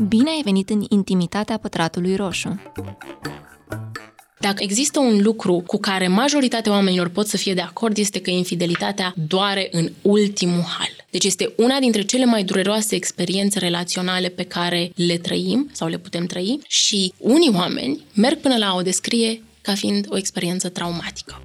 [0.00, 2.60] Bine ai venit în intimitatea pătratului roșu.
[4.40, 8.30] Dacă există un lucru cu care majoritatea oamenilor pot să fie de acord, este că
[8.30, 11.06] infidelitatea doare în ultimul hal.
[11.10, 15.98] Deci este una dintre cele mai dureroase experiențe relaționale pe care le trăim sau le
[15.98, 20.68] putem trăi și unii oameni merg până la a o descrie ca fiind o experiență
[20.68, 21.42] traumatică.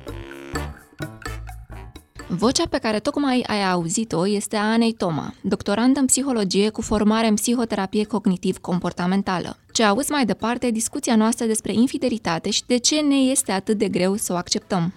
[2.32, 7.28] Vocea pe care tocmai ai auzit-o este a Anei Toma, doctorandă în psihologie cu formare
[7.28, 9.58] în psihoterapie cognitiv-comportamentală.
[9.72, 13.88] Ce auzi mai departe discuția noastră despre infidelitate și de ce ne este atât de
[13.88, 14.94] greu să o acceptăm.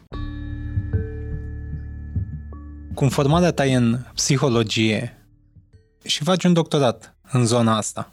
[2.95, 5.27] Cum formarea ta e în psihologie
[6.05, 8.11] și faci un doctorat în zona asta,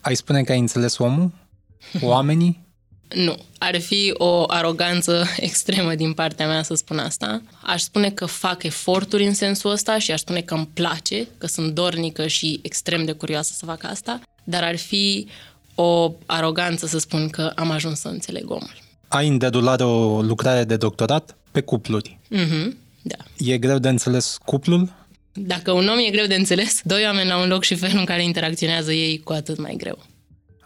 [0.00, 1.30] ai spune că ai înțeles omul?
[2.02, 2.67] Oamenii?
[3.14, 7.42] Nu, ar fi o aroganță extremă din partea mea să spun asta.
[7.62, 11.46] Aș spune că fac eforturi în sensul ăsta și aș spune că îmi place, că
[11.46, 15.26] sunt dornică și extrem de curioasă să fac asta, dar ar fi
[15.74, 18.74] o aroganță să spun că am ajuns să înțeleg omul.
[19.08, 22.18] Ai în derulare o lucrare de doctorat pe cupluri.
[22.28, 23.16] Mhm, da.
[23.38, 24.92] E greu de înțeles cuplul?
[25.32, 28.04] Dacă un om e greu de înțeles, doi oameni la un loc și felul în
[28.04, 29.98] care interacționează ei, cu atât mai greu.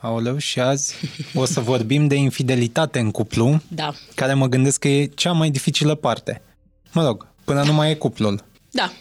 [0.03, 0.95] Aoleu, și azi
[1.35, 5.51] o să vorbim de infidelitate în cuplu, Da, care mă gândesc că e cea mai
[5.51, 6.43] dificilă parte.
[6.93, 8.45] Mă rog, până nu mai e cuplul.
[8.71, 8.93] da.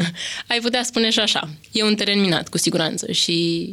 [0.48, 1.48] Ai putea spune și așa.
[1.72, 3.68] E un teren minat, cu siguranță, și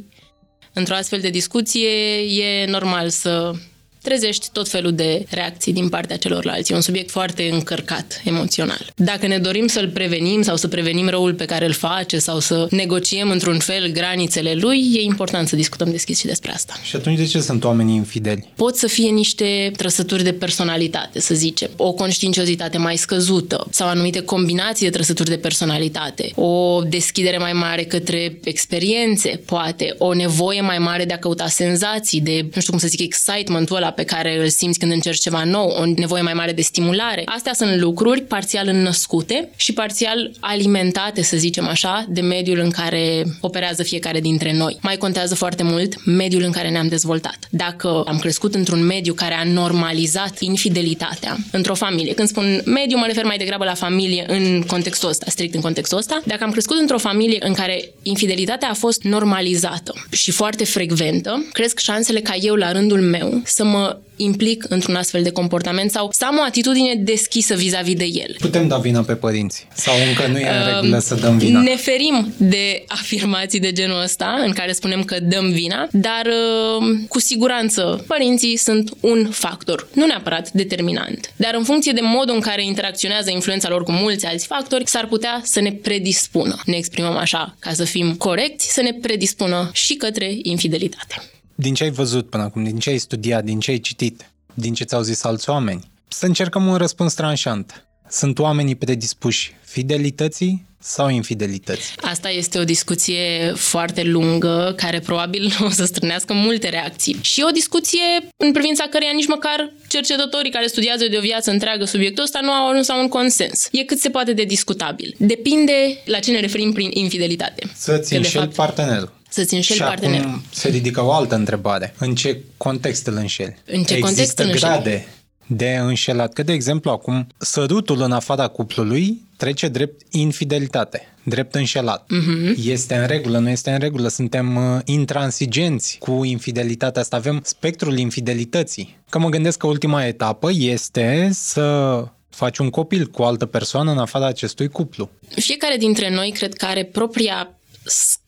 [0.74, 3.52] într-o astfel de discuție e normal să
[4.02, 6.72] trezești tot felul de reacții din partea celorlalți.
[6.72, 8.94] E un subiect foarte încărcat emoțional.
[8.96, 12.68] Dacă ne dorim să-l prevenim sau să prevenim răul pe care îl face sau să
[12.70, 16.74] negociem într-un fel granițele lui, e important să discutăm deschis și despre asta.
[16.84, 18.48] Și atunci de ce sunt oamenii infideli?
[18.56, 24.22] Pot să fie niște trăsături de personalitate, să zicem, o conștiinciozitate mai scăzută sau anumite
[24.22, 30.78] combinații de trăsături de personalitate, o deschidere mai mare către experiențe, poate, o nevoie mai
[30.78, 34.42] mare de a căuta senzații, de, nu știu cum să zic, excitement-ul ăla pe care
[34.42, 37.22] îl simți când încerci ceva nou, o nevoie mai mare de stimulare.
[37.26, 43.24] Astea sunt lucruri parțial înnăscute și parțial alimentate, să zicem așa, de mediul în care
[43.42, 44.78] operează fiecare dintre noi.
[44.82, 47.38] Mai contează foarte mult mediul în care ne-am dezvoltat.
[47.50, 53.06] Dacă am crescut într-un mediu care a normalizat infidelitatea într-o familie, când spun mediu, mă
[53.08, 56.80] refer mai degrabă la familie în contextul ăsta, strict în contextul ăsta, dacă am crescut
[56.80, 62.56] într-o familie în care infidelitatea a fost normalizată și foarte frecventă, cresc șansele ca eu,
[62.56, 63.81] la rândul meu, să mă
[64.16, 68.36] implic într-un astfel de comportament sau să am o atitudine deschisă vis-a-vis de el.
[68.40, 69.68] Putem da vina pe părinți?
[69.74, 71.62] Sau încă nu e în Um, regulă să dăm vina?
[71.62, 76.98] Ne ferim de afirmații de genul ăsta în care spunem că dăm vina, dar uh,
[77.08, 81.34] cu siguranță părinții sunt un factor, nu neapărat determinant.
[81.36, 85.08] Dar în funcție de modul în care interacționează influența lor cu mulți alți factori, s-ar
[85.08, 89.94] putea să ne predispună, ne exprimăm așa, ca să fim corecți, să ne predispună și
[89.94, 91.22] către infidelitate.
[91.56, 94.74] Din ce ai văzut până acum, din ce ai studiat, din ce ai citit, din
[94.74, 95.92] ce ți-au zis alți oameni?
[96.08, 97.86] Să încercăm un răspuns tranșant.
[98.10, 101.94] Sunt oamenii predispuși fidelității sau infidelității?
[102.02, 107.18] Asta este o discuție foarte lungă, care probabil o să strânească multe reacții.
[107.22, 108.00] Și o discuție
[108.38, 112.52] în privința căreia nici măcar cercetătorii care studiază de o viață întreagă subiectul ăsta nu
[112.52, 113.68] au ajuns la un consens.
[113.72, 115.16] E cât se poate de discutabil.
[115.18, 117.64] Depinde la ce ne referim prin infidelitate.
[117.76, 119.20] Să-ți Că, de înșeli fapt, partenerul.
[119.32, 120.28] Să-ți înșeli și partenerul.
[120.28, 121.94] acum se ridică o altă întrebare.
[121.98, 123.56] În ce context îl înșeli?
[123.66, 124.72] În ce Există context îl înșeli?
[124.72, 125.08] grade
[125.48, 126.34] de înșelat.
[126.34, 132.10] Că, de exemplu, acum, sărutul în afara cuplului trece drept infidelitate, drept înșelat.
[132.10, 132.54] Mhm.
[132.54, 132.66] Mm-hmm.
[132.66, 137.98] Este în regulă, nu este în regulă, suntem uh, intransigenți cu infidelitatea asta, avem spectrul
[137.98, 138.98] infidelității.
[139.10, 143.92] Că mă gândesc că ultima etapă este să faci un copil cu o altă persoană
[143.92, 145.10] în afara acestui cuplu.
[145.36, 147.56] Fiecare dintre noi cred că are propria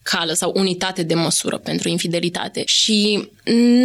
[0.04, 3.28] scală sau unitate de măsură pentru infidelitate și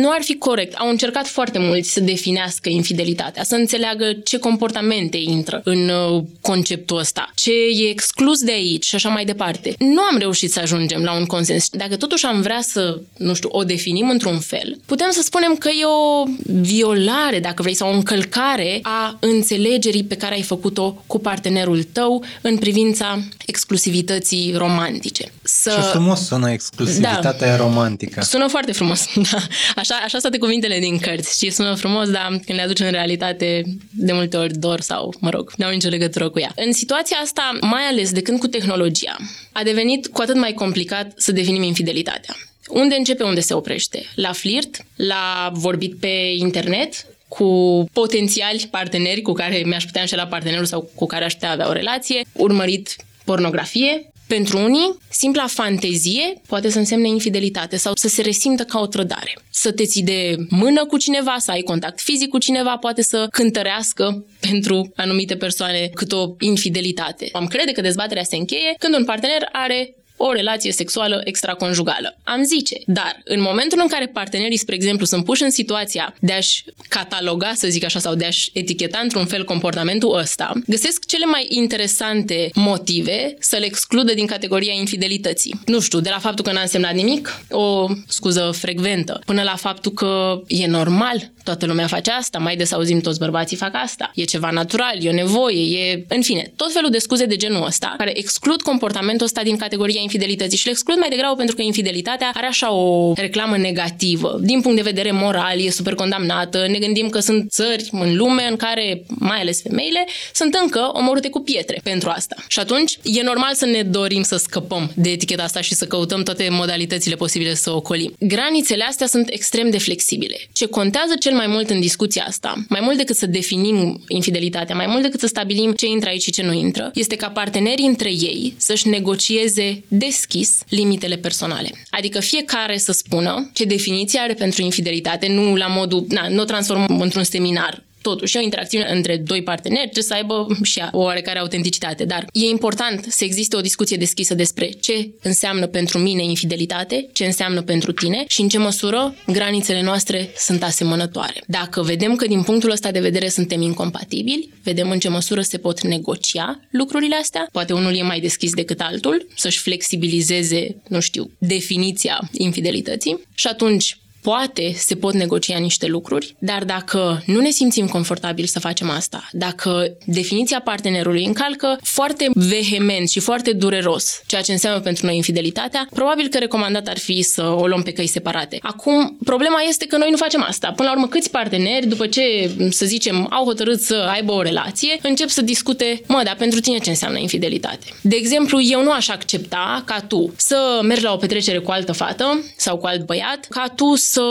[0.01, 0.75] nu ar fi corect.
[0.75, 6.99] Au încercat foarte mulți să definească infidelitatea, să înțeleagă ce comportamente intră în uh, conceptul
[6.99, 9.75] ăsta, ce e exclus de aici și așa mai departe.
[9.79, 11.69] Nu am reușit să ajungem la un consens.
[11.71, 15.69] Dacă totuși am vrea să, nu știu, o definim într-un fel, putem să spunem că
[15.69, 16.23] e o
[16.61, 22.25] violare, dacă vrei, sau o încălcare a înțelegerii pe care ai făcut-o cu partenerul tău
[22.41, 25.33] în privința exclusivității romantice.
[25.43, 25.71] Să...
[26.09, 27.57] Ce frumos sună exclusivitatea da.
[27.57, 28.21] romantică.
[28.21, 29.39] Sună foarte frumos, da.
[29.77, 33.63] Așa, așa sunt cuvintele din cărți și sună frumos, dar când le aduci în realitate,
[33.91, 36.53] de multe ori dor sau, mă rog, nu au nicio legătură cu ea.
[36.57, 39.17] În situația asta, mai ales de când cu tehnologia,
[39.53, 42.35] a devenit cu atât mai complicat să definim infidelitatea.
[42.69, 44.07] Unde începe, unde se oprește?
[44.15, 44.85] La flirt?
[44.97, 47.07] La vorbit pe internet?
[47.29, 51.69] cu potențiali parteneri cu care mi-aș putea înșela partenerul sau cu care aș putea avea
[51.69, 58.23] o relație, urmărit pornografie, Pentru unii, simpla fantezie poate să însemne infidelitate sau să se
[58.23, 59.39] resimtă ca o trădare.
[59.51, 63.29] Să te ții de mână cu cineva, să ai contact fizic cu cineva, poate să
[63.31, 67.29] cântărească pentru anumite persoane cât o infidelitate.
[67.33, 72.17] Am crede că dezbaterea se încheie când un partener are o relație sexuală extraconjugală.
[72.25, 76.33] Am zice, dar în momentul în care partenerii, spre exemplu, sunt puși în situația de
[76.33, 81.25] a-și cataloga, să zic așa, sau de a-și eticheta într-un fel comportamentul ăsta, găsesc cele
[81.25, 85.61] mai interesante motive să le excludă din categoria infidelității.
[85.67, 89.93] Nu știu, de la faptul că n-a însemnat nimic, o scuză frecventă, până la faptul
[89.93, 94.25] că e normal, toată lumea face asta, mai des auzim toți bărbații fac asta, e
[94.25, 96.05] ceva natural, e o nevoie, e...
[96.09, 100.01] În fine, tot felul de scuze de genul ăsta, care exclud comportamentul ăsta din categoria
[100.09, 104.39] infidelității și le exclud mai degrabă pentru că infidelitatea are așa o reclamă negativă.
[104.41, 106.67] Din punct de vedere moral, e super condamnată.
[106.69, 111.29] Ne gândim că sunt țări în lume în care, mai ales femeile, sunt încă omorâte
[111.29, 112.37] cu pietre pentru asta.
[112.49, 116.23] Și atunci e normal să ne dorim să scăpăm de eticheta asta și să căutăm
[116.23, 118.13] toate modalitățile posibile să o ocolim.
[118.19, 120.37] Granițele astea sunt extrem de flexibile.
[120.53, 124.87] Ce contează cel mai mult în discuția asta, mai mult decât să definim infidelitatea, mai
[124.87, 128.11] mult decât să stabilim ce intră aici și ce nu intră, este ca partenerii între
[128.11, 131.71] ei să-și negocieze deschis limitele personale.
[131.91, 136.45] Adică fiecare să spună ce definiție are pentru infidelitate, nu la modul, na, nu o
[136.45, 141.39] transformăm într-un seminar totuși o interacțiune între doi parteneri trebuie să aibă și o oarecare
[141.39, 147.09] autenticitate, dar e important să existe o discuție deschisă despre ce înseamnă pentru mine infidelitate,
[147.13, 151.43] ce înseamnă pentru tine și în ce măsură granițele noastre sunt asemănătoare.
[151.47, 155.59] Dacă vedem că din punctul ăsta de vedere suntem incompatibili, vedem în ce măsură se
[155.59, 157.49] pot negocia lucrurile astea.
[157.53, 163.99] Poate unul e mai deschis decât altul, să-și flexibilizeze, nu știu, definiția infidelității și atunci
[164.23, 169.29] poate se pot negocia niște lucruri, dar dacă nu ne simțim confortabil să facem asta,
[169.33, 175.89] dacă definiția partenerului încalcă foarte vehement și foarte dureros ceea ce înseamnă pentru noi infidelitatea,
[175.95, 178.59] probabil că recomandat ar fi să o luăm pe căi separate.
[178.63, 180.73] Acum, problema este că noi nu facem asta.
[180.77, 184.99] Până la urmă, câți parteneri, după ce, să zicem, au hotărât să aibă o relație,
[185.03, 187.87] încep să discute, mă, dar pentru tine ce înseamnă infidelitate?
[188.01, 191.93] De exemplu, eu nu aș accepta ca tu să mergi la o petrecere cu altă
[191.93, 194.23] fată sau cu alt băiat, ca tu să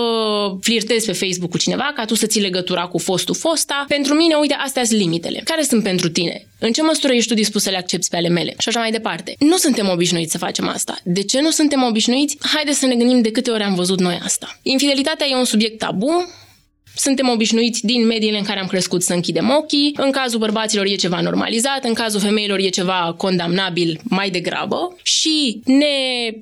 [0.61, 3.85] flirtezi pe Facebook cu cineva, ca tu să ții legătura cu fostul fosta.
[3.87, 5.41] Pentru mine, uite, astea sunt limitele.
[5.43, 6.47] Care sunt pentru tine?
[6.59, 8.55] În ce măsură ești tu dispus să le accepti pe ale mele?
[8.57, 9.35] Și așa mai departe.
[9.39, 10.97] Nu suntem obișnuiți să facem asta.
[11.03, 12.37] De ce nu suntem obișnuiți?
[12.53, 14.59] Haideți să ne gândim de câte ori am văzut noi asta.
[14.61, 16.29] Infidelitatea e un subiect tabu,
[16.97, 19.93] suntem obișnuiți din mediile în care am crescut să închidem ochii.
[19.97, 25.61] În cazul bărbaților e ceva normalizat, în cazul femeilor e ceva condamnabil mai degrabă și
[25.65, 25.85] ne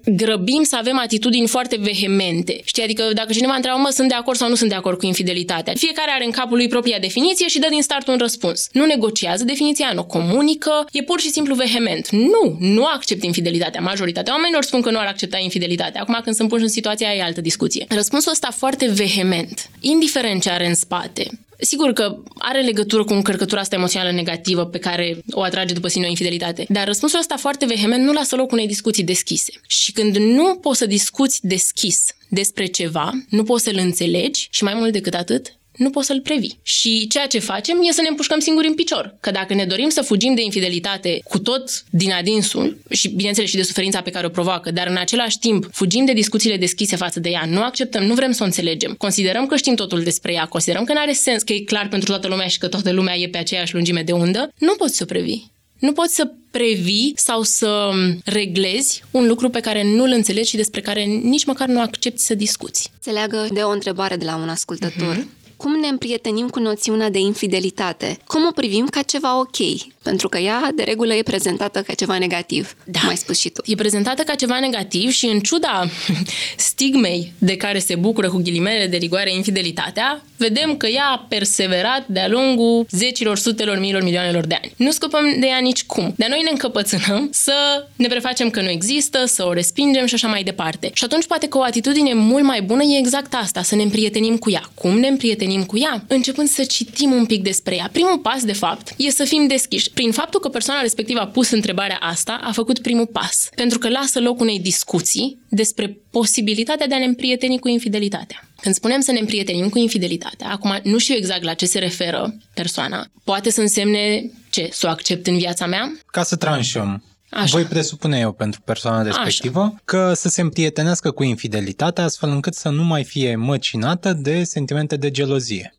[0.06, 2.62] grăbim să avem atitudini foarte vehemente.
[2.64, 5.06] Știi, adică dacă cineva întreabă, mă, sunt de acord sau nu sunt de acord cu
[5.06, 8.68] infidelitatea, fiecare are în capul lui propria definiție și dă din start un răspuns.
[8.72, 12.10] Nu negociază definiția, nu comunică, e pur și simplu vehement.
[12.10, 13.82] Nu, nu accept infidelitatea.
[13.82, 16.02] Majoritatea oamenilor spun că nu ar accepta infidelitatea.
[16.02, 17.86] Acum când sunt puși în situația e altă discuție.
[17.90, 21.30] Răspunsul ăsta foarte vehement, indiferent ce are în spate.
[21.60, 26.06] Sigur că are legătură cu încărcătura asta emoțională negativă pe care o atrage după sine
[26.06, 29.54] o infidelitate, dar răspunsul ăsta foarte vehement nu lasă loc unei discuții deschise.
[29.68, 34.74] Și când nu poți să discuți deschis despre ceva, nu poți să-l înțelegi și mai
[34.74, 36.60] mult decât atât, nu poți să-l previi.
[36.64, 39.16] Și ceea ce facem e să ne împușcăm singuri în picior.
[39.20, 43.56] Că dacă ne dorim să fugim de infidelitate cu tot din adinsul și, bineînțeles, și
[43.56, 47.20] de suferința pe care o provoacă, dar în același timp fugim de discuțiile deschise față
[47.20, 50.46] de ea, nu acceptăm, nu vrem să o înțelegem, considerăm că știm totul despre ea,
[50.46, 53.16] considerăm că nu are sens, că e clar pentru toată lumea și că toată lumea
[53.16, 55.54] e pe aceeași lungime de undă, nu poți să o previi.
[55.80, 57.90] Nu poți să previi sau să
[58.24, 62.36] reglezi un lucru pe care nu-l înțelegi și despre care nici măcar nu accepti să
[62.36, 62.92] discuți.
[63.00, 65.16] Se leagă de o întrebare de la un ascultător.
[65.16, 68.18] Uh-huh cum ne împrietenim cu noțiunea de infidelitate?
[68.28, 69.58] Cum o privim ca ceva ok?
[70.04, 72.76] Pentru că ea, de regulă, e prezentată ca ceva negativ.
[72.84, 73.00] Da.
[73.04, 73.62] Mai spus și tu.
[73.66, 75.90] E prezentată ca ceva negativ și în ciuda
[76.58, 82.08] stigmei de care se bucură cu ghilimele de rigoare infidelitatea, vedem că ea a perseverat
[82.08, 84.74] de-a lungul zecilor, sutelor, miilor, milioanelor de ani.
[84.76, 86.14] Nu scăpăm de ea nici cum.
[86.18, 90.28] Dar noi ne încăpățânăm să ne prefacem că nu există, să o respingem și așa
[90.28, 90.90] mai departe.
[90.94, 94.38] Și atunci poate că o atitudine mult mai bună e exact asta, să ne împrietenim
[94.38, 94.64] cu ea.
[94.74, 96.04] Cum ne împrietenim cu ea?
[96.08, 97.90] Începând să citim un pic despre ea.
[97.92, 99.92] Primul pas, de fapt, e să fim deschiși.
[99.92, 103.50] Prin faptul că persoana respectivă a pus întrebarea asta, a făcut primul pas.
[103.56, 108.50] Pentru că lasă loc unei discuții despre posibilitatea de a ne împrieteni cu infidelitatea.
[108.62, 112.38] Când spunem să ne împrietenim cu infidelitatea, acum nu știu exact la ce se referă
[112.54, 114.70] persoana, poate să însemne ce?
[114.72, 115.92] Să o accept în viața mea?
[116.06, 117.04] Ca să tranșăm.
[117.30, 117.46] Așa.
[117.46, 119.82] Voi presupune eu pentru persoana respectivă Așa.
[119.86, 124.96] că să se împrietenească cu infidelitatea astfel încât să nu mai fie măcinată de sentimente
[124.96, 125.76] de gelozie.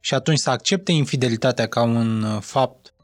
[0.00, 2.94] Și atunci să accepte infidelitatea ca un fapt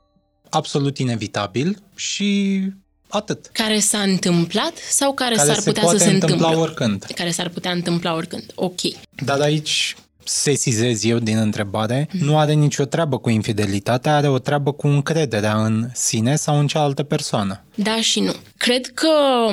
[0.51, 2.61] absolut inevitabil și
[3.09, 3.47] Atât.
[3.53, 6.61] Care s-a întâmplat sau care, Care s-ar se putea poate să se întâmpla întâmple?
[6.63, 7.05] oricând.
[7.15, 8.45] Care s-ar putea întâmpla oricând.
[8.55, 8.81] Ok.
[9.25, 9.97] Dar aici
[10.29, 15.65] sesizez eu din întrebare, nu are nicio treabă cu infidelitatea, are o treabă cu încrederea
[15.65, 17.63] în sine sau în cealaltă persoană.
[17.75, 18.33] Da și nu.
[18.57, 19.09] Cred că,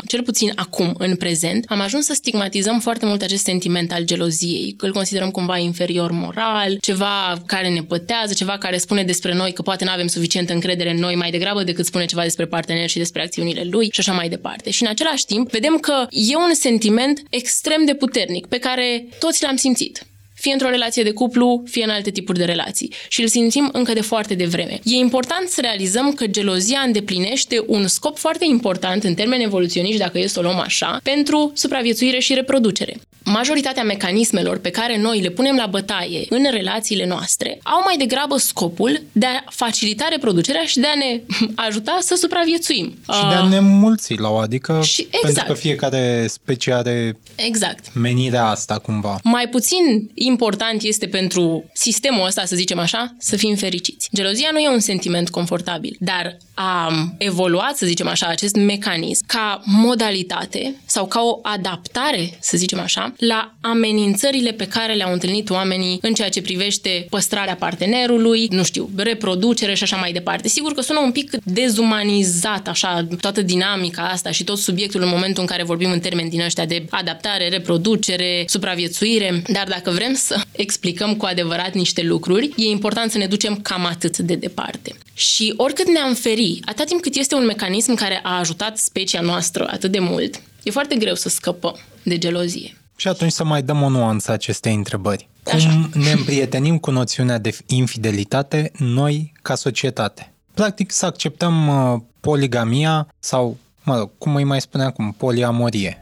[0.07, 4.73] cel puțin acum, în prezent, am ajuns să stigmatizăm foarte mult acest sentiment al geloziei,
[4.77, 9.53] că îl considerăm cumva inferior moral, ceva care ne pătează, ceva care spune despre noi
[9.53, 12.89] că poate nu avem suficientă încredere în noi mai degrabă decât spune ceva despre partener
[12.89, 14.69] și despre acțiunile lui și așa mai departe.
[14.69, 19.43] Și în același timp, vedem că e un sentiment extrem de puternic pe care toți
[19.43, 20.05] l-am simțit
[20.45, 22.93] fie într-o relație de cuplu, fie în alte tipuri de relații.
[23.07, 24.79] Și îl simțim încă de foarte devreme.
[24.83, 30.19] E important să realizăm că gelozia îndeplinește un scop foarte important în termeni evoluționiști, dacă
[30.19, 32.95] e să o luăm așa, pentru supraviețuire și reproducere.
[33.25, 38.37] Majoritatea mecanismelor pe care noi le punem la bătaie în relațiile noastre au mai degrabă
[38.37, 41.21] scopul de a facilita reproducerea și de a ne
[41.67, 42.85] ajuta să supraviețuim.
[42.85, 45.47] Și de a ne mulți la o, adică Și pentru exact.
[45.47, 47.93] că fiecare specie are Exact.
[47.93, 49.19] menirea asta cumva.
[49.23, 54.09] Mai puțin important este pentru sistemul ăsta, să zicem așa, să fim fericiți.
[54.13, 59.61] Gelozia nu e un sentiment confortabil, dar a evoluat, să zicem așa, acest mecanism ca
[59.65, 65.97] modalitate sau ca o adaptare, să zicem așa, la amenințările pe care le-au întâlnit oamenii
[66.01, 70.47] în ceea ce privește păstrarea partenerului, nu știu, reproducere și așa mai departe.
[70.47, 75.41] Sigur că sună un pic dezumanizat, așa, toată dinamica asta și tot subiectul în momentul
[75.41, 80.41] în care vorbim în termeni din ăștia de adaptare, reproducere, supraviețuire, dar dacă vrem să
[80.51, 84.95] explicăm cu adevărat niște lucruri, e important să ne ducem cam atât de departe.
[85.13, 89.67] Și oricât ne-am feri, atât timp cât este un mecanism care a ajutat specia noastră
[89.71, 92.84] atât de mult, e foarte greu să scăpăm de gelozie.
[92.95, 95.29] Și atunci să mai dăm o nuanță acestei întrebări.
[95.43, 95.89] Cum Așa.
[95.93, 100.33] ne împrietenim cu noțiunea de infidelitate noi ca societate?
[100.53, 105.99] Practic să acceptăm uh, poligamia sau, mă rog, cum îi mai spune acum, poliamorie.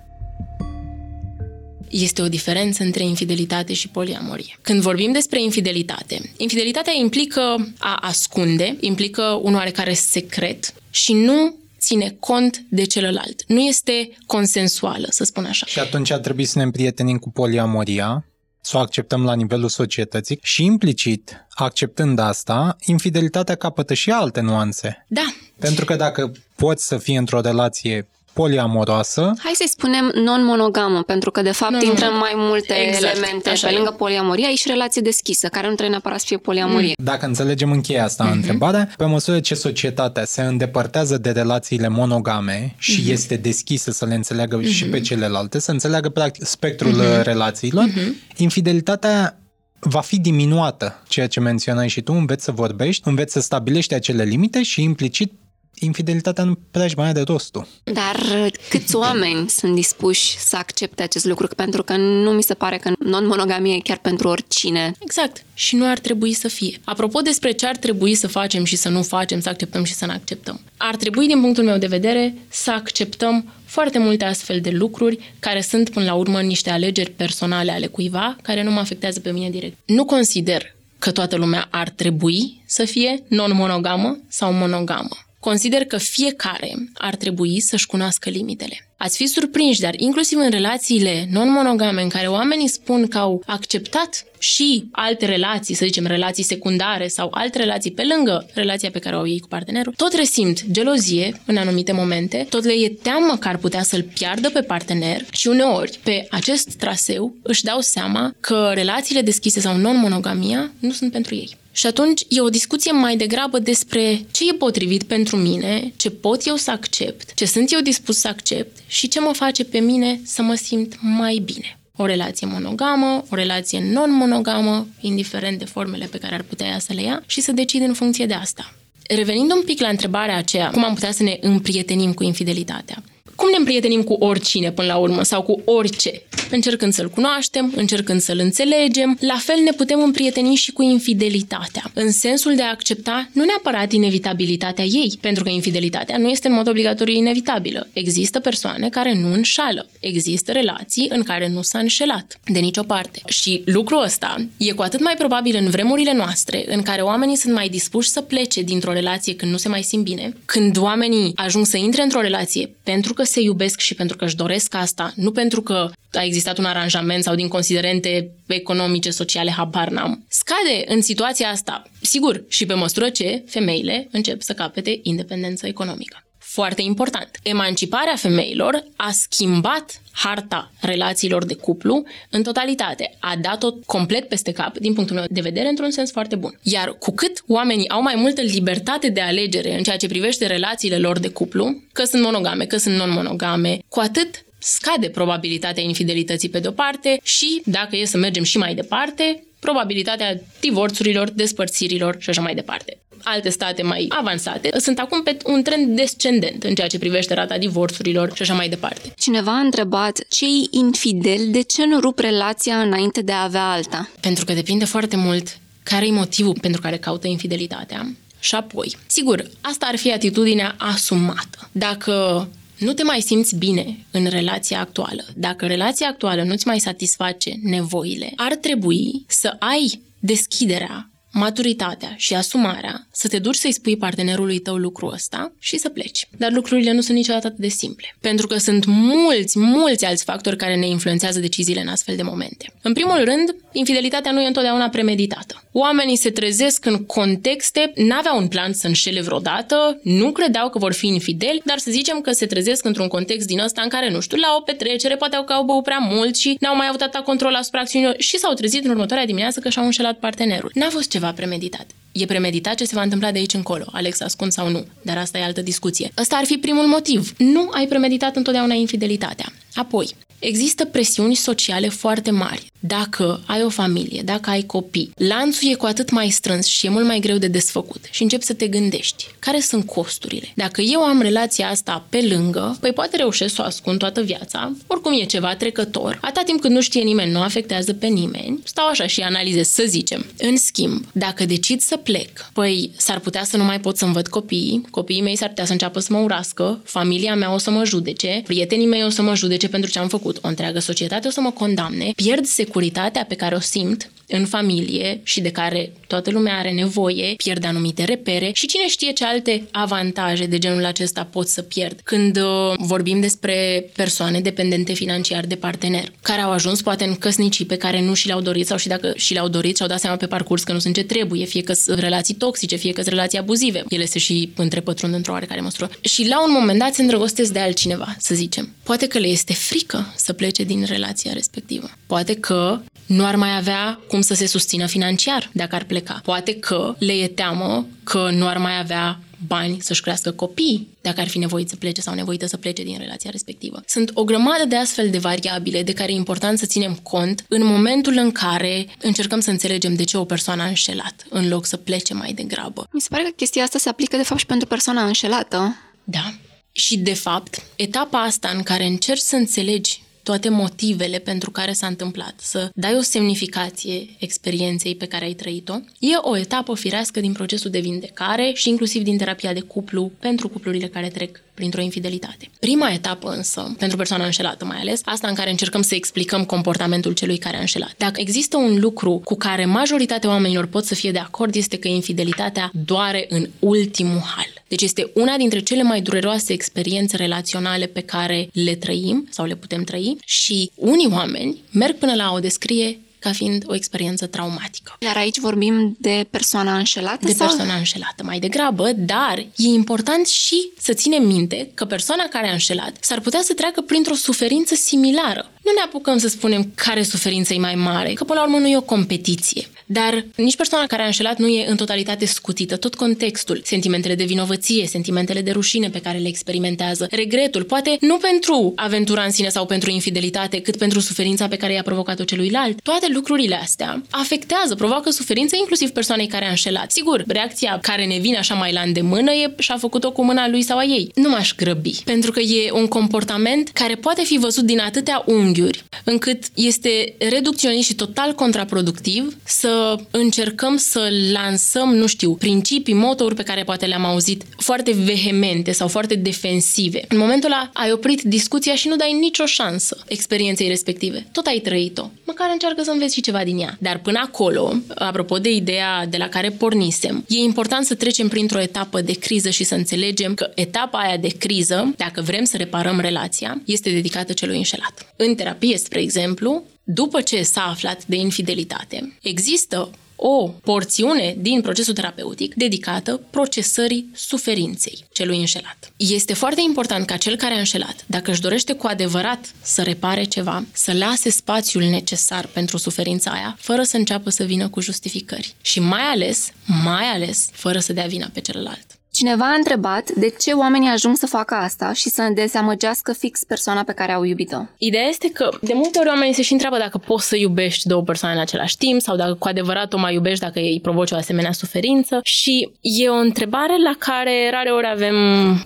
[1.90, 4.58] Este o diferență între infidelitate și poliamorie.
[4.62, 12.16] Când vorbim despre infidelitate, infidelitatea implică a ascunde, implică un oarecare secret și nu ține
[12.20, 13.44] cont de celălalt.
[13.48, 15.66] Nu este consensuală, să spun așa.
[15.66, 18.26] Și atunci ar trebui să ne împrietenim cu poliamoria,
[18.62, 25.06] să o acceptăm la nivelul societății și implicit, acceptând asta, infidelitatea capătă și alte nuanțe.
[25.08, 31.32] Da, Pentru că dacă poți să fii într-o relație poliamoroasă, Hai să-i spunem non-monogamă, pentru
[31.32, 31.92] că de fapt Non-monogamă.
[31.92, 33.50] intră în mai multe Exact, elemente.
[33.50, 33.76] așa Pe e.
[33.76, 36.94] lângă poliamoria e și relație deschisă, care nu trebuie neapărat să fie poliamorie.
[37.04, 38.34] Dacă înțelegem în cheia asta mm-hmm.
[38.34, 43.12] întrebarea, pe măsură ce societatea se îndepărtează de relațiile monogame și mm-hmm.
[43.12, 44.74] este deschisă să le înțeleagă mm-hmm.
[44.74, 47.24] și pe celelalte, să înțeleagă practic spectrul mm-hmm.
[47.24, 48.38] relațiilor, mm-hmm.
[48.38, 49.38] infidelitatea
[49.80, 54.24] va fi diminuată, ceea ce menționai și tu, înveți să vorbești, înveți să stabilești acele
[54.24, 55.34] limite și implicit
[55.80, 57.68] infidelitatea nu prea își mai are rostul.
[57.84, 61.48] Dar uh, câți oameni sunt dispuși să accepte acest lucru?
[61.56, 64.94] Pentru că nu mi se pare că non-monogamie e chiar pentru oricine.
[65.00, 65.44] Exact.
[65.54, 66.80] Și nu ar trebui să fie.
[66.84, 70.06] Apropo despre ce ar trebui să facem și să nu facem, să acceptăm și să
[70.06, 70.62] nu acceptăm.
[70.78, 75.62] Ar trebui, din punctul meu de vedere, să acceptăm foarte multe astfel de lucruri care
[75.62, 79.50] sunt, până la urmă, niște alegeri personale ale cuiva care nu mă afectează pe mine
[79.50, 79.78] direct.
[79.86, 85.18] Nu consider că toată lumea ar trebui să fie non-monogamă sau monogamă.
[85.50, 88.88] Consider că fiecare ar trebui să-și cunoască limitele.
[88.98, 94.24] Ați fi surprinși, dar inclusiv în relațiile non-monogame în care oamenii spun că au acceptat
[94.40, 99.16] și alte relații, să zicem relații secundare sau alte relații pe lângă relația pe care
[99.16, 103.38] o au ei cu partenerul, tot resimt gelozie în anumite momente, tot le e teamă
[103.40, 108.36] că ar putea să-l piardă pe partener și uneori pe acest traseu își dau seama
[108.40, 111.62] că relațiile deschise sau non-monogamia nu sunt pentru ei.
[111.76, 116.46] Și atunci e o discuție mai degrabă despre ce e potrivit pentru mine, ce pot
[116.46, 120.22] eu să accept, ce sunt eu dispus să accept și ce mă face pe mine
[120.26, 121.78] să mă simt mai bine.
[121.96, 126.94] O relație monogamă, o relație non-monogamă, indiferent de formele pe care ar putea ea să
[126.94, 128.74] le ia și să decid în funcție de asta.
[129.08, 133.04] Revenind un pic la întrebarea aceea, cum am putea să ne împrietenim cu infidelitatea?
[133.44, 136.22] Cum ne împrietenim cu oricine până la urmă sau cu orice?
[136.52, 142.12] Încercând să-l cunoaștem, încercând să-l înțelegem, la fel ne putem împrieteni și cu infidelitatea, în
[142.12, 146.68] sensul de a accepta nu neapărat inevitabilitatea ei, pentru că infidelitatea nu este în mod
[146.68, 147.88] obligatoriu inevitabilă.
[147.94, 153.22] Există persoane care nu înșală, există relații în care nu s-a înșelat de nicio parte.
[153.26, 157.54] Și lucrul ăsta e cu atât mai probabil în vremurile noastre, în care oamenii sunt
[157.54, 161.66] mai dispuși să plece dintr-o relație când nu se mai simt bine, când oamenii ajung
[161.66, 165.32] să intre într-o relație pentru că se iubesc și pentru că își doresc asta, nu
[165.32, 170.26] pentru că a existat un aranjament sau din considerente economice, sociale, habar n-am.
[170.30, 176.24] Scade în situația asta, sigur, și pe măsură ce femeile încep să capete independență economică.
[176.54, 177.30] Foarte important.
[177.44, 183.16] Emanciparea femeilor a schimbat harta relațiilor de cuplu în totalitate.
[183.20, 186.60] A dat-o complet peste cap, din punctul meu de vedere, într-un sens foarte bun.
[186.62, 190.98] Iar cu cât oamenii au mai multă libertate de alegere în ceea ce privește relațiile
[190.98, 196.60] lor de cuplu, că sunt monogame, că sunt non-monogame, cu atât scade probabilitatea infidelității pe
[196.60, 202.42] de-o parte și, dacă e să mergem și mai departe, probabilitatea divorțurilor, despărțirilor și așa
[202.42, 202.98] mai departe.
[203.24, 207.58] Alte state mai avansate sunt acum pe un trend descendent în ceea ce privește rata
[207.58, 209.14] divorțurilor și așa mai departe.
[209.18, 213.72] Cineva a întrebat ce e infidel, de ce nu rup relația înainte de a avea
[213.72, 214.10] alta?
[214.20, 218.16] Pentru că depinde foarte mult care e motivul pentru care caută infidelitatea.
[218.40, 221.70] Și apoi, sigur, asta ar fi atitudinea asumată.
[221.72, 227.52] Dacă nu te mai simți bine în relația actuală, dacă relația actuală nu-ți mai satisface
[227.62, 234.60] nevoile, ar trebui să ai deschiderea maturitatea și asumarea să te duci să-i spui partenerului
[234.60, 236.28] tău lucrul ăsta și să pleci.
[236.38, 238.16] Dar lucrurile nu sunt niciodată atât de simple.
[238.22, 242.74] Pentru că sunt mulți, mulți alți factori care ne influențează deciziile în astfel de momente.
[242.82, 245.64] În primul rând, infidelitatea nu e întotdeauna premeditată.
[245.72, 250.94] Oamenii se trezesc în contexte, n-aveau un plan să înșele vreodată, nu credeau că vor
[250.94, 254.20] fi infideli, dar să zicem că se trezesc într-un context din ăsta în care, nu
[254.20, 257.22] știu, la o petrecere poate că au băut prea mult și n-au mai avut atâta
[257.22, 260.72] control asupra acțiunilor și s-au trezit în următoarea dimineață că și-au înșelat partenerul.
[260.74, 261.86] N-a fost ceva premeditat.
[262.12, 265.38] E premeditat ce se va întâmpla de aici încolo, Alex ascund sau nu, dar asta
[265.38, 266.12] e altă discuție.
[266.18, 267.34] Ăsta ar fi primul motiv.
[267.38, 269.46] Nu ai premeditat întotdeauna infidelitatea.
[269.74, 272.72] Apoi, Există presiuni sociale foarte mari.
[272.80, 276.90] Dacă ai o familie, dacă ai copii, lanțul e cu atât mai strâns și e
[276.90, 280.52] mult mai greu de desfăcut și începi să te gândești care sunt costurile.
[280.56, 284.72] Dacă eu am relația asta pe lângă, păi poate reușesc să o ascund toată viața,
[284.88, 288.88] oricum e ceva trecător, atâta timp când nu știe nimeni, nu afectează pe nimeni, stau
[288.88, 290.26] așa și analizez, să zicem.
[290.38, 294.28] În schimb, dacă decid să plec, păi s-ar putea să nu mai pot să-mi văd
[294.28, 297.84] copiii, copiii mei s-ar putea să înceapă să mă urască, familia mea o să mă
[297.86, 301.28] judece, prietenii mei o să mă judece pentru ce am făcut făcut, o întreagă societate
[301.28, 305.92] o să mă condamne, pierd securitatea pe care o simt în familie și de care
[306.08, 310.86] toată lumea are nevoie, pierd anumite repere și cine știe ce alte avantaje de genul
[310.86, 312.00] acesta pot să pierd.
[312.04, 317.66] Când uh, vorbim despre persoane dependente financiar de partener, care au ajuns poate în căsnicii
[317.66, 320.16] pe care nu și le-au dorit sau și dacă și le-au dorit și-au dat seama
[320.16, 323.14] pe parcurs că nu sunt ce trebuie, fie că sunt relații toxice, fie că sunt
[323.14, 323.84] relații abuzive.
[323.90, 325.90] Ele se și întrepătrund într-o oarecare măsură.
[326.02, 328.74] Și la un moment dat se îndrăgostesc de altcineva, să zicem.
[328.84, 331.90] Poate că le este frică să plece din relația respectivă.
[332.06, 336.20] Poate că nu ar mai avea cum să se susțină financiar dacă ar pleca.
[336.24, 341.22] Poate că le e teamă că nu ar mai avea bani să-și crească copii dacă
[341.22, 343.84] ar fi nevoit să plece sau nevoită să plece din relația respectivă.
[343.88, 347.66] Sunt o grămadă de astfel de variabile de care e important să ținem cont în
[347.66, 351.78] momentul în care încercăm să înțelegem de ce o persoană a înșelat, în loc să
[351.78, 352.88] plece mai degrabă.
[352.92, 355.76] Mi se pare că chestia asta se aplică de fapt și pentru persoana înșelată.
[356.04, 356.34] Da.
[356.72, 361.88] Și de fapt, etapa asta în care încerci să înțelegi toate motivele pentru care s-a
[361.88, 367.34] întâmplat, să dai o semnificație experienței pe care ai trăit-o, e o etapă firească din
[367.34, 372.50] procesul de vindecare și inclusiv din terapia de cuplu pentru cuplurile care trec printr-o infidelitate.
[372.60, 377.14] Prima etapă însă, pentru persoana înșelată mai ales, asta în care încercăm să explicăm comportamentul
[377.14, 377.94] celui care a înșelat.
[377.98, 381.88] Dacă există un lucru cu care majoritatea oamenilor pot să fie de acord, este că
[381.88, 384.64] infidelitatea doare în ultimul hal.
[384.68, 389.56] Deci este una dintre cele mai dureroase experiențe relaționale pe care le trăim sau le
[389.56, 394.96] putem trăi și unii oameni merg până la o descrie ca fiind o experiență traumatică.
[395.00, 397.26] Iar aici vorbim de persoana înșelată?
[397.26, 397.48] De sau?
[397.48, 402.52] persoana înșelată, mai degrabă, dar e important și să ținem minte că persoana care a
[402.52, 405.53] înșelat s-ar putea să treacă printr-o suferință similară.
[405.64, 408.68] Nu ne apucăm să spunem care suferință e mai mare, că până la urmă nu
[408.68, 409.68] e o competiție.
[409.86, 412.78] Dar nici persoana care a înșelat nu e în totalitate scutită.
[412.78, 418.18] Tot contextul, sentimentele de vinovăție, sentimentele de rușine pe care le experimentează, regretul, poate nu
[418.18, 422.82] pentru aventura în sine sau pentru infidelitate, cât pentru suferința pe care i-a provocat-o celuilalt.
[422.82, 426.92] Toate lucrurile astea afectează, provoacă suferință inclusiv persoanei care a înșelat.
[426.92, 430.62] Sigur, reacția care ne vine așa mai la îndemână e și-a făcut-o cu mâna lui
[430.62, 431.12] sau a ei.
[431.16, 435.24] Nu m-aș grăbi, pentru că e un comportament care poate fi văzut din atâtea
[435.54, 443.36] unghiuri, încât este reducționist și total contraproductiv să încercăm să lansăm, nu știu, principii, motouri
[443.36, 447.06] pe care poate le-am auzit foarte vehemente sau foarte defensive.
[447.08, 451.28] În momentul ăla ai oprit discuția și nu dai nicio șansă experienței respective.
[451.32, 452.10] Tot ai trăit-o.
[452.26, 453.78] Măcar încearcă să înveți și ceva din ea.
[453.80, 458.60] Dar până acolo, apropo de ideea de la care pornisem, e important să trecem printr-o
[458.60, 463.00] etapă de criză și să înțelegem că etapa aia de criză, dacă vrem să reparăm
[463.00, 465.14] relația, este dedicată celui înșelat.
[465.16, 471.94] În terapie, spre exemplu, după ce s-a aflat de infidelitate, există o porțiune din procesul
[471.94, 475.92] terapeutic dedicată procesării suferinței celui înșelat.
[475.98, 480.24] Este foarte important ca cel care a înșelat, dacă își dorește cu adevărat să repare
[480.24, 485.56] ceva, să lase spațiul necesar pentru suferința aia, fără să înceapă să vină cu justificări.
[485.62, 486.52] Și mai ales,
[486.84, 488.86] mai ales, fără să dea vina pe celălalt.
[489.24, 493.84] Cineva a întrebat de ce oamenii ajung să facă asta și să dezamăgească fix persoana
[493.84, 494.58] pe care au iubit-o.
[494.78, 498.02] Ideea este că de multe ori oamenii se și întreabă dacă poți să iubești două
[498.02, 501.16] persoane în același timp sau dacă cu adevărat o mai iubești dacă îi provoci o
[501.16, 505.16] asemenea suferință și e o întrebare la care rare ori avem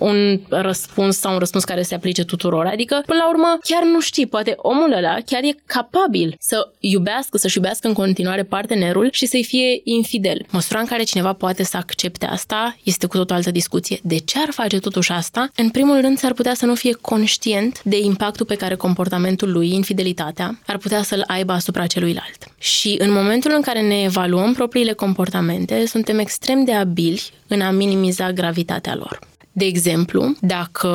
[0.00, 2.66] un răspuns sau un răspuns care se aplice tuturor.
[2.66, 7.38] Adică, până la urmă, chiar nu știi, poate omul ăla chiar e capabil să iubească,
[7.38, 10.46] să-și iubească în continuare partenerul și să-i fie infidel.
[10.50, 13.98] Măsura în care cineva poate să accepte asta este cu totul altă discuție.
[14.02, 15.50] De ce ar face totuși asta?
[15.56, 19.72] În primul rând, s-ar putea să nu fie conștient de impactul pe care comportamentul lui,
[19.72, 22.46] infidelitatea, ar putea să-l aibă asupra celuilalt.
[22.58, 27.70] Și în momentul în care ne evaluăm propriile comportamente, suntem extrem de abili în a
[27.70, 29.18] minimiza gravitatea lor.
[29.58, 30.90] De exemplu, dacă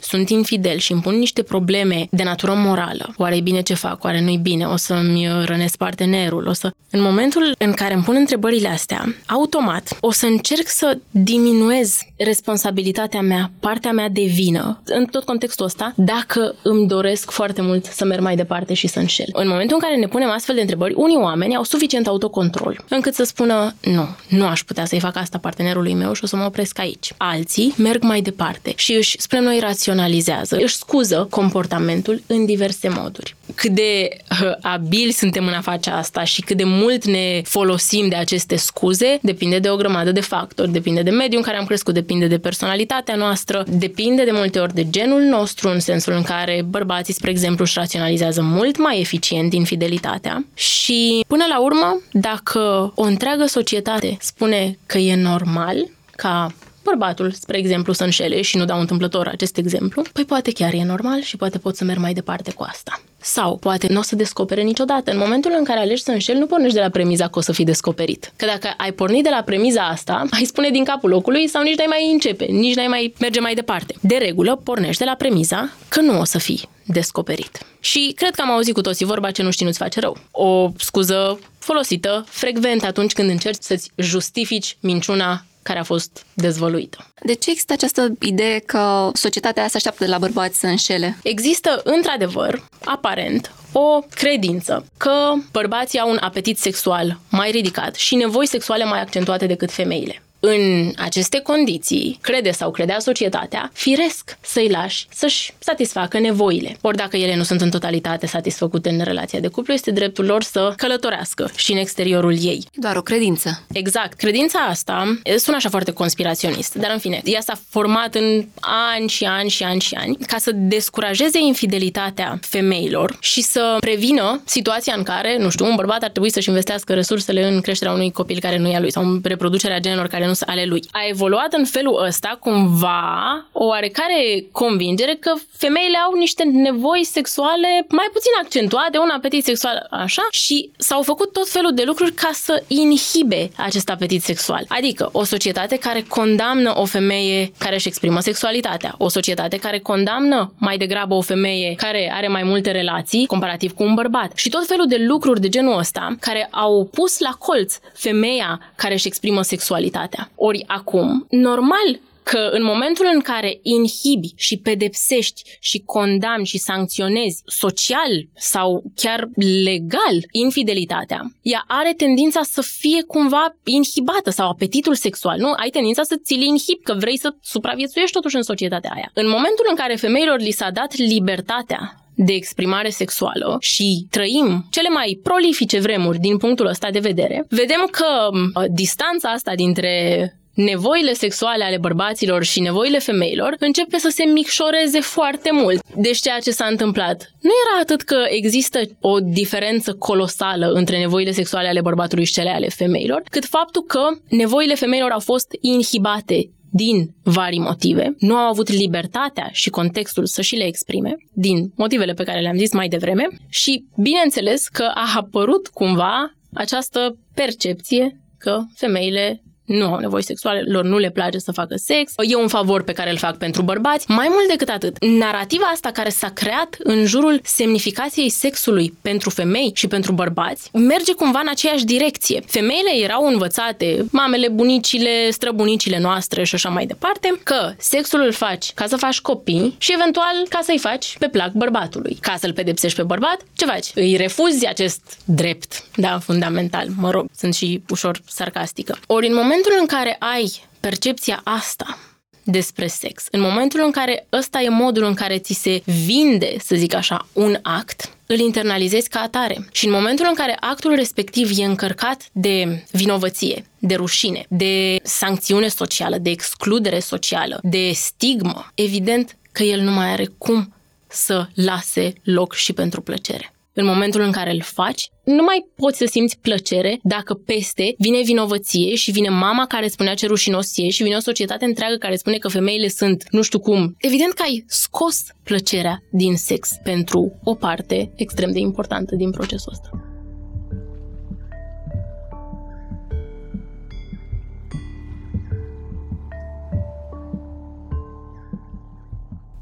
[0.00, 4.04] sunt infidel și îmi pun niște probleme de natură morală, oare e bine ce fac,
[4.04, 6.70] oare nu-i bine, o să-mi rănesc partenerul, o să...
[6.90, 13.20] În momentul în care îmi pun întrebările astea, automat o să încerc să diminuez responsabilitatea
[13.20, 18.04] mea, partea mea de vină, în tot contextul ăsta, dacă îmi doresc foarte mult să
[18.04, 19.28] merg mai departe și să înșel.
[19.32, 23.14] În momentul în care ne punem astfel de întrebări, unii oameni au suficient autocontrol încât
[23.14, 26.44] să spună nu, nu aș putea să-i fac asta partenerului meu și o să mă
[26.44, 27.12] opresc aici.
[27.16, 33.36] Alții merg mai departe și își, spre noi, raționalizează, își scuză comportamentul în diverse moduri.
[33.54, 34.08] Cât de
[34.42, 38.56] uh, abili suntem în a face asta și cât de mult ne folosim de aceste
[38.56, 42.26] scuze depinde de o grămadă de factori, depinde de mediul în care am crescut, depinde
[42.26, 47.14] de personalitatea noastră, depinde de multe ori de genul nostru, în sensul în care bărbații,
[47.14, 53.46] spre exemplu, își raționalizează mult mai eficient infidelitatea și, până la urmă, dacă o întreagă
[53.46, 56.54] societate spune că e normal ca
[56.86, 60.84] bărbatul, spre exemplu, să înșele și nu dau întâmplător acest exemplu, păi poate chiar e
[60.84, 63.00] normal și poate pot să merg mai departe cu asta.
[63.20, 65.10] Sau poate nu o să descopere niciodată.
[65.10, 67.52] În momentul în care alegi să înșeli, nu pornești de la premiza că o să
[67.52, 68.32] fii descoperit.
[68.36, 71.76] Că dacă ai pornit de la premiza asta, ai spune din capul locului sau nici
[71.76, 73.94] n-ai mai începe, nici n-ai mai merge mai departe.
[74.00, 77.58] De regulă, pornești de la premiza că nu o să fii descoperit.
[77.80, 80.16] Și cred că am auzit cu toții vorba ce nu știi nu-ți face rău.
[80.30, 87.06] O scuză folosită frecvent atunci când încerci să-ți justifici minciuna care a fost dezvăluită.
[87.22, 91.16] De ce există această idee că societatea se așteaptă de la bărbați să înșele?
[91.22, 98.46] Există, într-adevăr, aparent, o credință că bărbații au un apetit sexual mai ridicat și nevoi
[98.46, 100.22] sexuale mai accentuate decât femeile.
[100.40, 106.76] În aceste condiții, crede sau credea societatea, firesc să-i lași să-și satisfacă nevoile.
[106.80, 110.42] Ori dacă ele nu sunt în totalitate satisfăcute în relația de cuplu, este dreptul lor
[110.42, 112.64] să călătorească și în exteriorul ei.
[112.74, 113.62] Doar o credință.
[113.72, 114.18] Exact.
[114.18, 119.24] Credința asta sună așa foarte conspiraționist, dar în fine, ea s-a format în ani și
[119.24, 125.02] ani și ani și ani ca să descurajeze infidelitatea femeilor și să prevină situația în
[125.02, 128.58] care, nu știu, un bărbat ar trebui să-și investească resursele în creșterea unui copil care
[128.58, 130.82] nu e a lui sau în reproducerea genelor care nu ale lui.
[130.90, 137.86] A evoluat în felul ăsta cumva o oarecare convingere că femeile au niște nevoi sexuale
[137.88, 142.30] mai puțin accentuate, un apetit sexual așa și s-au făcut tot felul de lucruri ca
[142.32, 144.64] să inhibe acest apetit sexual.
[144.68, 150.52] Adică o societate care condamnă o femeie care își exprimă sexualitatea, o societate care condamnă
[150.58, 154.66] mai degrabă o femeie care are mai multe relații comparativ cu un bărbat și tot
[154.66, 159.42] felul de lucruri de genul ăsta care au pus la colț femeia care își exprimă
[159.42, 160.15] sexualitatea.
[160.34, 162.00] Ori acum, normal
[162.30, 169.28] că în momentul în care inhibi și pedepsești și condamni și sancționezi social sau chiar
[169.64, 175.52] legal infidelitatea, ea are tendința să fie cumva inhibată sau apetitul sexual, nu?
[175.52, 179.10] Ai tendința să ți-l inhibi, că vrei să supraviețuiești totuși în societatea aia.
[179.14, 184.88] În momentul în care femeilor li s-a dat libertatea de exprimare sexuală și trăim cele
[184.88, 191.12] mai prolifice vremuri din punctul ăsta de vedere, vedem că uh, distanța asta dintre nevoile
[191.12, 195.80] sexuale ale bărbaților și nevoile femeilor începe să se micșoreze foarte mult.
[195.96, 201.30] Deci ceea ce s-a întâmplat nu era atât că există o diferență colosală între nevoile
[201.30, 206.50] sexuale ale bărbatului și cele ale femeilor, cât faptul că nevoile femeilor au fost inhibate
[206.70, 212.12] din vari motive, nu au avut libertatea și contextul să și le exprime, din motivele
[212.12, 218.62] pe care le-am zis mai devreme, și bineînțeles că a apărut cumva această percepție că
[218.74, 222.82] femeile nu au nevoi sexuale, lor nu le place să facă sex, e un favor
[222.82, 224.10] pe care îl fac pentru bărbați.
[224.10, 229.70] Mai mult decât atât, narativa asta care s-a creat în jurul semnificației sexului pentru femei
[229.74, 232.42] și pentru bărbați merge cumva în aceeași direcție.
[232.46, 238.72] Femeile erau învățate, mamele, bunicile, străbunicile noastre și așa mai departe, că sexul îl faci
[238.74, 242.18] ca să faci copii și eventual ca să-i faci pe plac bărbatului.
[242.20, 243.90] Ca să-l pedepsești pe bărbat, ce faci?
[243.94, 246.86] Îi refuzi acest drept, da, fundamental.
[246.96, 248.98] Mă rog, sunt și ușor sarcastică.
[249.06, 251.98] Ori în momentul în care ai percepția asta
[252.42, 256.74] despre sex, în momentul în care ăsta e modul în care ți se vinde, să
[256.74, 259.68] zic așa, un act, îl internalizezi ca atare.
[259.72, 265.68] Și în momentul în care actul respectiv e încărcat de vinovăție, de rușine, de sancțiune
[265.68, 270.74] socială, de excludere socială, de stigmă, evident că el nu mai are cum
[271.08, 273.55] să lase loc și pentru plăcere.
[273.78, 278.20] În momentul în care îl faci, nu mai poți să simți plăcere dacă peste vine
[278.22, 282.16] vinovăție și vine mama care spunea ce rușinos e și vine o societate întreagă care
[282.16, 283.96] spune că femeile sunt nu știu cum.
[283.98, 289.72] Evident că ai scos plăcerea din sex pentru o parte extrem de importantă din procesul
[289.72, 290.05] ăsta.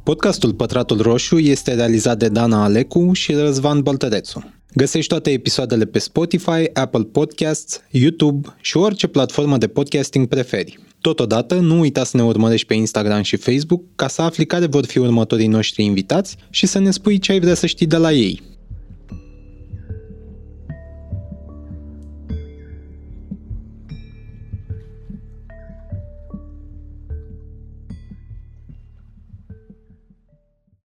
[0.04, 4.52] Podcastul Pătratul Roșu este realizat de Dana Alecu și Răzvan Băltărețu.
[4.74, 10.78] Găsești toate episoadele pe Spotify, Apple Podcasts, YouTube și orice platformă de podcasting preferi.
[11.00, 14.84] Totodată, nu uita să ne urmărești pe Instagram și Facebook ca să afli care vor
[14.84, 18.12] fi următorii noștri invitați și să ne spui ce ai vrea să știi de la
[18.12, 18.42] ei.